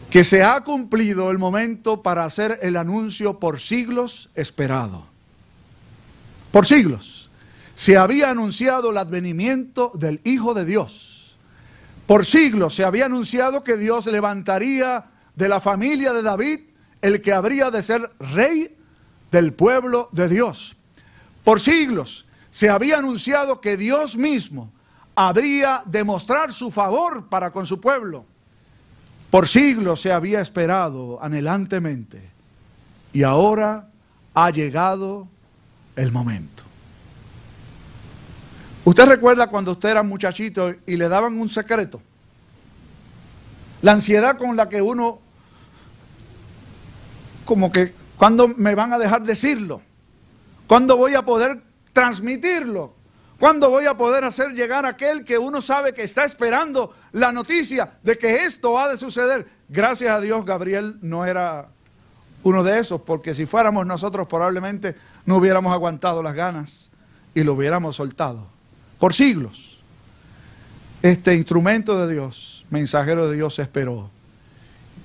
que 0.10 0.24
se 0.24 0.44
ha 0.44 0.62
cumplido 0.62 1.32
el 1.32 1.38
momento 1.38 2.02
para 2.02 2.26
hacer 2.26 2.60
el 2.62 2.78
anuncio 2.78 3.40
por 3.40 3.60
siglos 3.60 4.30
esperado. 4.36 5.06
Por 6.52 6.66
siglos. 6.66 7.30
Se 7.76 7.98
había 7.98 8.30
anunciado 8.30 8.92
el 8.92 8.98
advenimiento 8.98 9.92
del 9.96 10.20
Hijo 10.24 10.54
de 10.54 10.66
Dios. 10.66 11.09
Por 12.10 12.26
siglos 12.26 12.74
se 12.74 12.84
había 12.84 13.06
anunciado 13.06 13.64
que 13.64 13.78
Dios 13.78 14.08
levantaría 14.08 15.06
de 15.36 15.48
la 15.48 15.60
familia 15.60 16.12
de 16.12 16.24
David 16.24 16.62
el 17.04 17.22
que 17.22 17.34
habría 17.34 17.70
de 17.70 17.84
ser 17.84 18.12
rey 18.20 18.76
del 19.32 19.54
pueblo 19.54 20.10
de 20.12 20.28
Dios. 20.28 20.76
Por 21.44 21.62
siglos 21.62 22.26
se 22.50 22.72
había 22.72 22.98
anunciado 22.98 23.62
que 23.62 23.78
Dios 23.78 24.18
mismo 24.18 24.72
habría 25.14 25.84
de 25.86 26.04
mostrar 26.04 26.52
su 26.52 26.72
favor 26.72 27.30
para 27.30 27.52
con 27.52 27.68
su 27.68 27.80
pueblo 27.80 28.26
por 29.30 29.48
siglos 29.48 30.02
se 30.02 30.12
había 30.12 30.42
esperado 30.42 31.22
anhelantemente 31.22 32.32
y 33.14 33.24
ahora 33.24 33.88
ha 34.34 34.50
llegado 34.50 35.28
el 35.96 36.12
momento. 36.12 36.64
¿Usted 38.86 39.06
recuerda 39.06 39.48
cuando 39.48 39.72
usted 39.74 39.90
era 39.90 40.04
muchachito 40.04 40.74
y 40.86 40.96
le 40.96 41.10
daban 41.10 41.38
un 41.40 41.50
secreto? 41.50 42.02
La 43.82 43.94
ansiedad 43.94 44.38
con 44.38 44.56
la 44.56 44.68
que 44.68 44.82
uno, 44.82 45.20
como 47.46 47.72
que, 47.72 47.94
¿cuándo 48.18 48.48
me 48.48 48.76
van 48.76 48.94
a 48.94 49.00
dejar 49.00 49.24
decirlo? 49.24 49.82
¿Cuándo 50.68 50.98
voy 50.98 51.16
a 51.16 51.24
poder 51.24 51.62
transmitirlo? 51.94 52.94
¿Cuándo 53.40 53.70
voy 53.70 53.86
a 53.86 53.96
poder 53.96 54.26
hacer 54.26 54.54
llegar 54.54 54.86
aquel 54.86 55.24
que 55.24 55.38
uno 55.38 55.62
sabe 55.62 55.94
que 55.94 56.04
está 56.04 56.26
esperando 56.26 56.94
la 57.14 57.32
noticia 57.32 57.94
de 58.04 58.18
que 58.18 58.44
esto 58.44 58.78
ha 58.78 58.90
de 58.90 58.98
suceder? 58.98 59.48
Gracias 59.70 60.12
a 60.12 60.20
Dios, 60.20 60.46
Gabriel 60.46 60.98
no 61.02 61.26
era 61.26 61.70
uno 62.44 62.64
de 62.64 62.80
esos, 62.80 63.02
porque 63.02 63.34
si 63.34 63.46
fuéramos 63.46 63.86
nosotros 63.86 64.28
probablemente 64.28 64.96
no 65.26 65.38
hubiéramos 65.38 65.72
aguantado 65.72 66.22
las 66.22 66.36
ganas 66.36 66.92
y 67.34 67.44
lo 67.44 67.54
hubiéramos 67.54 67.96
soltado. 67.96 68.59
Por 69.00 69.14
siglos, 69.14 69.78
este 71.02 71.34
instrumento 71.34 72.06
de 72.06 72.14
Dios, 72.14 72.66
mensajero 72.70 73.30
de 73.30 73.36
Dios, 73.38 73.58
esperó 73.60 74.10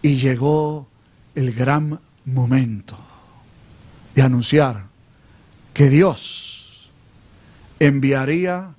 y 0.03 0.17
llegó 0.17 0.89
el 1.35 1.55
gran 1.55 2.01
momento 2.25 2.99
de 4.15 4.23
anunciar 4.23 4.85
que 5.73 5.89
Dios 5.89 6.91
enviaría 7.79 8.75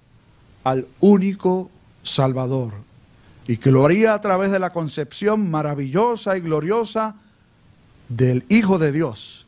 al 0.63 0.88
único 0.99 1.69
Salvador 2.04 2.73
y 3.47 3.58
que 3.58 3.71
lo 3.71 3.86
haría 3.86 4.13
a 4.13 4.21
través 4.21 4.51
de 4.51 4.60
la 4.60 4.71
concepción 4.71 5.49
maravillosa 5.49 6.38
y 6.38 6.41
gloriosa 6.41 7.15
del 8.10 8.45
Hijo 8.49 8.78
de 8.80 8.91
Dios 8.91 9.45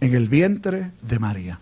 en 0.00 0.14
el 0.14 0.28
vientre 0.28 0.90
de 1.02 1.18
María. 1.18 1.58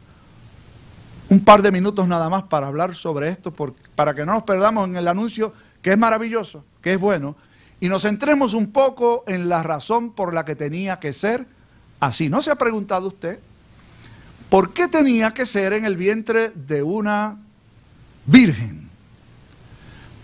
Un 1.33 1.41
par 1.41 1.63
de 1.63 1.73
minutos 1.73 2.07
nada 2.07 2.29
más 2.29 2.43
para 2.43 2.67
hablar 2.67 2.95
sobre 2.95 3.31
esto, 3.31 3.55
para 3.95 4.15
que 4.15 4.27
no 4.27 4.35
nos 4.35 4.43
perdamos 4.43 4.87
en 4.87 4.97
el 4.97 5.09
anuncio 5.09 5.55
que 5.81 5.93
es 5.93 5.97
maravilloso, 5.97 6.63
que 6.83 6.93
es 6.93 7.01
bueno, 7.01 7.37
y 7.81 7.89
nos 7.89 8.03
centremos 8.03 8.53
un 8.53 8.71
poco 8.71 9.25
en 9.27 9.49
la 9.49 9.63
razón 9.63 10.13
por 10.13 10.35
la 10.35 10.45
que 10.45 10.57
tenía 10.57 11.01
que 11.01 11.15
ser 11.15 11.47
así. 12.01 12.29
¿No 12.29 12.43
se 12.43 12.51
ha 12.51 12.57
preguntado 12.57 13.09
usted? 13.09 13.41
¿Por 14.51 14.75
qué 14.75 14.89
tenía 14.89 15.33
que 15.33 15.47
ser 15.47 15.73
en 15.73 15.87
el 15.87 15.97
vientre 15.97 16.51
de 16.51 16.83
una 16.83 17.39
virgen? 18.27 18.91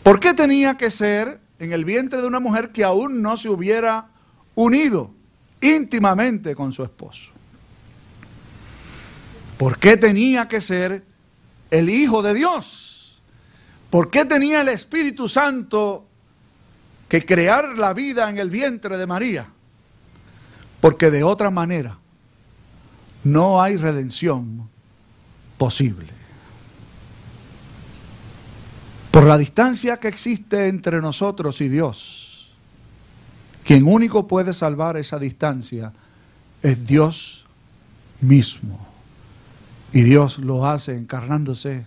¿Por 0.03 0.21
qué 0.21 0.35
tenía 0.35 0.77
que 0.77 0.91
ser 0.91 1.41
en 1.59 1.73
el 1.73 1.87
vientre 1.87 2.21
de 2.21 2.27
una 2.27 2.39
mujer 2.39 2.69
que 2.71 2.85
aún 2.85 3.23
no 3.23 3.39
se 3.39 3.49
hubiera 3.49 4.09
unido 4.55 5.11
íntimamente 5.63 6.55
con 6.55 6.71
su 6.71 6.83
esposo? 6.83 7.38
¿Por 9.59 9.79
qué 9.79 9.97
tenía 9.97 10.47
que 10.47 10.61
ser 10.61 11.05
el 11.71 11.91
Hijo 11.91 12.23
de 12.23 12.33
Dios? 12.33 13.21
¿Por 13.91 14.09
qué 14.09 14.25
tenía 14.25 14.61
el 14.61 14.69
Espíritu 14.69 15.29
Santo 15.29 16.07
que 17.09 17.27
crear 17.27 17.77
la 17.77 17.93
vida 17.93 18.31
en 18.31 18.39
el 18.39 18.51
vientre 18.51 18.97
de 18.97 19.07
María? 19.07 19.49
Porque 20.81 21.11
de 21.11 21.25
otra 21.25 21.51
manera 21.51 21.99
no 23.25 23.61
hay 23.61 23.77
redención 23.77 24.71
posible. 25.59 26.07
Por 29.11 29.25
la 29.25 29.37
distancia 29.37 29.97
que 29.97 30.07
existe 30.07 30.69
entre 30.69 31.01
nosotros 31.01 31.61
y 31.61 31.69
Dios, 31.69 32.53
quien 33.65 33.85
único 33.87 34.29
puede 34.29 34.55
salvar 34.55 34.97
esa 34.97 35.19
distancia 35.19 35.93
es 36.63 36.87
Dios 36.87 37.47
mismo. 38.21 38.88
Y 39.93 40.03
Dios 40.03 40.39
lo 40.39 40.67
hace 40.67 40.95
encarnándose, 40.95 41.87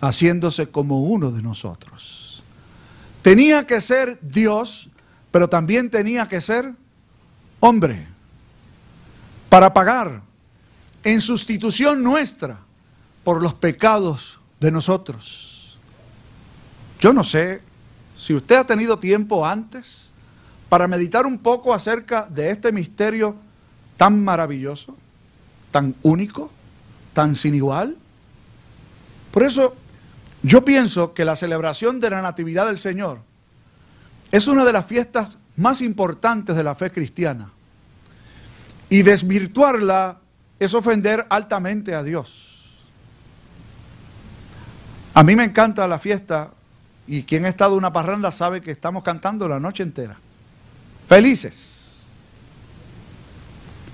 haciéndose 0.00 0.68
como 0.68 1.02
uno 1.02 1.30
de 1.30 1.42
nosotros. 1.42 2.42
Tenía 3.22 3.66
que 3.66 3.80
ser 3.80 4.18
Dios, 4.22 4.88
pero 5.30 5.48
también 5.48 5.90
tenía 5.90 6.28
que 6.28 6.40
ser 6.40 6.72
hombre, 7.60 8.06
para 9.48 9.72
pagar 9.72 10.22
en 11.04 11.20
sustitución 11.20 12.02
nuestra 12.02 12.58
por 13.24 13.42
los 13.42 13.54
pecados 13.54 14.38
de 14.60 14.70
nosotros. 14.70 15.78
Yo 17.00 17.12
no 17.12 17.24
sé 17.24 17.62
si 18.16 18.34
usted 18.34 18.56
ha 18.56 18.64
tenido 18.64 18.98
tiempo 18.98 19.46
antes 19.46 20.10
para 20.68 20.86
meditar 20.86 21.26
un 21.26 21.38
poco 21.38 21.72
acerca 21.72 22.26
de 22.28 22.50
este 22.50 22.72
misterio 22.72 23.36
tan 23.96 24.22
maravilloso, 24.22 24.96
tan 25.70 25.94
único, 26.02 26.50
tan 27.18 27.34
sin 27.34 27.56
igual. 27.56 27.96
Por 29.32 29.42
eso 29.42 29.74
yo 30.44 30.64
pienso 30.64 31.14
que 31.14 31.24
la 31.24 31.34
celebración 31.34 31.98
de 31.98 32.10
la 32.10 32.22
Natividad 32.22 32.66
del 32.66 32.78
Señor 32.78 33.18
es 34.30 34.46
una 34.46 34.64
de 34.64 34.72
las 34.72 34.86
fiestas 34.86 35.36
más 35.56 35.82
importantes 35.82 36.54
de 36.54 36.62
la 36.62 36.76
fe 36.76 36.92
cristiana. 36.92 37.50
Y 38.88 39.02
desvirtuarla 39.02 40.18
es 40.60 40.74
ofender 40.74 41.26
altamente 41.28 41.92
a 41.92 42.04
Dios. 42.04 42.70
A 45.12 45.24
mí 45.24 45.34
me 45.34 45.42
encanta 45.42 45.88
la 45.88 45.98
fiesta 45.98 46.50
y 47.08 47.24
quien 47.24 47.46
ha 47.46 47.48
estado 47.48 47.72
en 47.72 47.78
una 47.78 47.92
parranda 47.92 48.30
sabe 48.30 48.60
que 48.60 48.70
estamos 48.70 49.02
cantando 49.02 49.48
la 49.48 49.58
noche 49.58 49.82
entera. 49.82 50.16
Felices. 51.08 52.06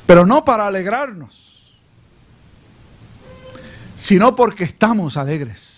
Pero 0.06 0.26
no 0.26 0.44
para 0.44 0.66
alegrarnos, 0.66 1.53
sino 3.96 4.34
porque 4.34 4.64
estamos 4.64 5.16
alegres. 5.16 5.74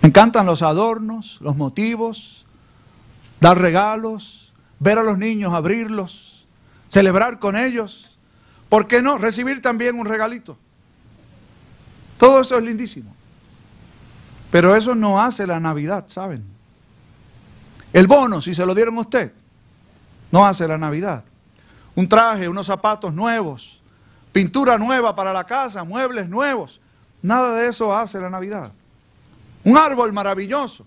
Me 0.00 0.08
encantan 0.08 0.46
los 0.46 0.62
adornos, 0.62 1.38
los 1.40 1.56
motivos, 1.56 2.44
dar 3.40 3.58
regalos, 3.58 4.52
ver 4.80 4.98
a 4.98 5.02
los 5.02 5.18
niños, 5.18 5.54
abrirlos, 5.54 6.46
celebrar 6.88 7.38
con 7.38 7.56
ellos. 7.56 8.18
¿Por 8.68 8.88
qué 8.88 9.02
no? 9.02 9.18
Recibir 9.18 9.62
también 9.62 9.98
un 9.98 10.06
regalito. 10.06 10.56
Todo 12.18 12.40
eso 12.40 12.56
es 12.58 12.64
lindísimo. 12.64 13.14
Pero 14.50 14.74
eso 14.74 14.94
no 14.94 15.20
hace 15.20 15.46
la 15.46 15.60
Navidad, 15.60 16.04
¿saben? 16.08 16.44
El 17.92 18.06
bono, 18.06 18.40
si 18.40 18.54
se 18.54 18.64
lo 18.64 18.74
dieron 18.74 18.96
a 18.98 19.02
usted, 19.02 19.32
no 20.30 20.46
hace 20.46 20.66
la 20.66 20.78
Navidad. 20.78 21.24
Un 21.94 22.08
traje, 22.08 22.48
unos 22.48 22.66
zapatos 22.66 23.12
nuevos, 23.12 23.81
pintura 24.32 24.78
nueva 24.78 25.14
para 25.14 25.32
la 25.32 25.44
casa, 25.44 25.84
muebles 25.84 26.28
nuevos. 26.28 26.80
Nada 27.22 27.54
de 27.54 27.68
eso 27.68 27.94
hace 27.96 28.20
la 28.20 28.30
Navidad. 28.30 28.72
Un 29.64 29.76
árbol 29.76 30.12
maravilloso, 30.12 30.84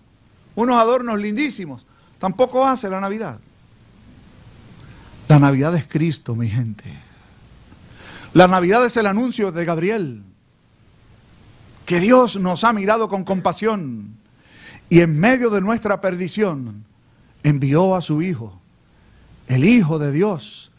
unos 0.54 0.76
adornos 0.76 1.20
lindísimos, 1.20 1.86
tampoco 2.18 2.66
hace 2.66 2.90
la 2.90 3.00
Navidad. 3.00 3.38
La 5.28 5.38
Navidad 5.38 5.74
es 5.74 5.86
Cristo, 5.86 6.34
mi 6.34 6.48
gente. 6.48 6.84
La 8.34 8.46
Navidad 8.46 8.84
es 8.84 8.96
el 8.96 9.06
anuncio 9.06 9.50
de 9.50 9.64
Gabriel, 9.64 10.22
que 11.86 12.00
Dios 12.00 12.36
nos 12.36 12.64
ha 12.64 12.72
mirado 12.72 13.08
con 13.08 13.24
compasión 13.24 14.16
y 14.88 15.00
en 15.00 15.18
medio 15.18 15.50
de 15.50 15.60
nuestra 15.60 16.00
perdición 16.00 16.84
envió 17.42 17.94
a 17.96 18.02
su 18.02 18.22
Hijo, 18.22 18.60
el 19.48 19.64
Hijo 19.64 19.98
de 19.98 20.12
Dios, 20.12 20.70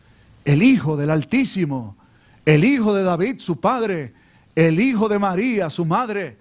el 0.46 0.64
Hijo 0.64 0.96
del 0.98 1.10
Altísimo, 1.10 1.97
el 2.48 2.64
Hijo 2.64 2.94
de 2.94 3.04
David, 3.04 3.40
su 3.40 3.60
Padre, 3.60 4.14
el 4.56 4.80
Hijo 4.80 5.10
de 5.10 5.20
María, 5.20 5.70
su 5.70 5.84
Madre, 5.84 6.38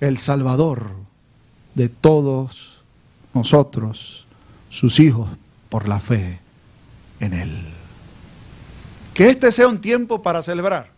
el 0.00 0.16
Salvador 0.16 0.92
de 1.74 1.90
todos 1.90 2.82
nosotros, 3.34 4.26
sus 4.70 4.98
hijos, 4.98 5.28
por 5.68 5.86
la 5.86 6.00
fe 6.00 6.40
en 7.20 7.34
Él. 7.34 7.54
Que 9.12 9.28
este 9.28 9.52
sea 9.52 9.68
un 9.68 9.82
tiempo 9.82 10.22
para 10.22 10.40
celebrar, 10.40 10.88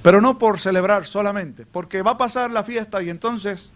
pero 0.00 0.22
no 0.22 0.38
por 0.38 0.58
celebrar 0.58 1.04
solamente, 1.04 1.66
porque 1.66 2.00
va 2.00 2.12
a 2.12 2.16
pasar 2.16 2.50
la 2.50 2.64
fiesta 2.64 3.02
y 3.02 3.10
entonces 3.10 3.70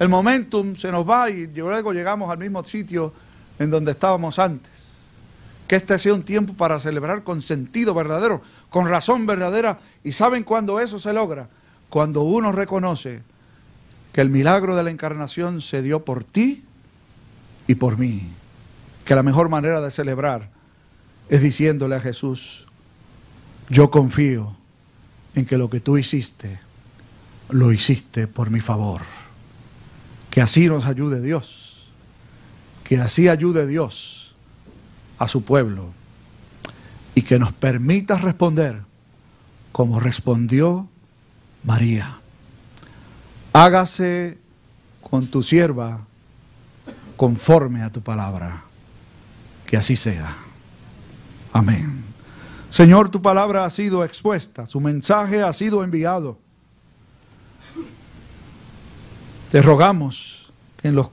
el 0.00 0.08
momentum 0.08 0.74
se 0.74 0.90
nos 0.90 1.08
va 1.08 1.30
y 1.30 1.46
luego 1.46 1.92
llegamos 1.92 2.28
al 2.28 2.38
mismo 2.38 2.64
sitio 2.64 3.12
en 3.56 3.70
donde 3.70 3.92
estábamos 3.92 4.40
antes. 4.40 4.91
Que 5.72 5.76
este 5.76 5.98
sea 5.98 6.12
un 6.12 6.22
tiempo 6.22 6.52
para 6.52 6.78
celebrar 6.78 7.24
con 7.24 7.40
sentido 7.40 7.94
verdadero, 7.94 8.42
con 8.68 8.86
razón 8.86 9.24
verdadera. 9.24 9.78
¿Y 10.04 10.12
saben 10.12 10.44
cuándo 10.44 10.78
eso 10.78 10.98
se 10.98 11.14
logra? 11.14 11.48
cuando 11.88 12.22
uno 12.22 12.52
reconoce 12.52 13.22
que 14.12 14.20
el 14.20 14.28
milagro 14.28 14.76
de 14.76 14.82
la 14.82 14.90
encarnación 14.90 15.62
se 15.62 15.80
dio 15.80 16.04
por 16.04 16.24
ti 16.24 16.62
y 17.66 17.74
por 17.76 17.98
mí, 17.98 18.28
que 19.06 19.14
la 19.14 19.22
mejor 19.22 19.48
manera 19.48 19.80
de 19.80 19.90
celebrar 19.90 20.50
es 21.30 21.40
diciéndole 21.40 21.96
a 21.96 22.00
Jesús, 22.00 22.66
yo 23.70 23.90
confío 23.90 24.54
en 25.34 25.46
que 25.46 25.56
lo 25.56 25.70
que 25.70 25.80
tú 25.80 25.96
hiciste, 25.96 26.60
lo 27.48 27.72
hiciste 27.72 28.26
por 28.26 28.50
mi 28.50 28.60
favor. 28.60 29.00
Que 30.30 30.42
así 30.42 30.68
nos 30.68 30.84
ayude 30.84 31.22
Dios, 31.22 31.90
que 32.84 32.98
así 32.98 33.28
ayude 33.28 33.66
Dios 33.66 34.21
a 35.22 35.28
su 35.28 35.44
pueblo 35.44 35.92
y 37.14 37.22
que 37.22 37.38
nos 37.38 37.52
permita 37.52 38.16
responder 38.16 38.82
como 39.70 40.00
respondió 40.00 40.88
María, 41.62 42.18
hágase 43.52 44.38
con 45.00 45.28
tu 45.28 45.44
sierva 45.44 46.00
conforme 47.16 47.82
a 47.82 47.90
tu 47.90 48.00
palabra. 48.00 48.64
Que 49.64 49.76
así 49.76 49.94
sea. 49.94 50.36
Amén. 51.52 52.02
Señor, 52.70 53.08
tu 53.08 53.22
palabra 53.22 53.64
ha 53.64 53.70
sido 53.70 54.04
expuesta, 54.04 54.66
su 54.66 54.80
mensaje 54.80 55.40
ha 55.40 55.52
sido 55.52 55.84
enviado. 55.84 56.36
Te 59.52 59.62
rogamos 59.62 60.52
en 60.82 60.96
los 60.96 61.10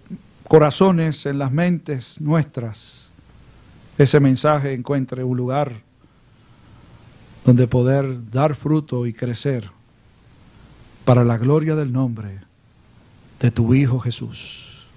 corazones, 0.48 1.28
en 1.28 1.38
las 1.38 1.52
mentes 1.52 2.20
nuestras, 2.20 3.09
ese 4.00 4.22
mensaje 4.22 4.74
encuentre 4.74 5.26
un 5.26 5.36
lugar 5.36 5.82
donde 7.44 7.68
poder 7.68 8.32
dar 8.32 8.56
fruto 8.56 9.06
y 9.06 9.14
crecer 9.14 9.70
para 11.04 11.26
la 11.26 11.38
gloria 11.38 11.76
del 11.76 11.92
nombre 11.92 12.40
de 13.42 13.52
tu 13.52 13.74
Hijo 13.74 14.00
Jesús. 14.00 14.88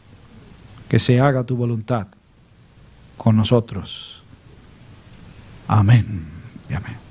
Que 0.88 1.00
se 1.00 1.20
haga 1.20 1.44
tu 1.44 1.56
voluntad 1.56 2.06
con 3.16 3.36
nosotros. 3.36 4.22
Amén 5.66 6.26
y 6.70 6.74
amén. 6.74 7.01